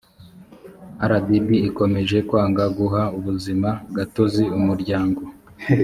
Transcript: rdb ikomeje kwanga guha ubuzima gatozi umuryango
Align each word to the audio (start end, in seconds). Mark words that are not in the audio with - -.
rdb 1.11 1.47
ikomeje 1.69 2.17
kwanga 2.27 2.63
guha 2.77 3.03
ubuzima 3.17 3.69
gatozi 3.95 4.43
umuryango 4.57 5.21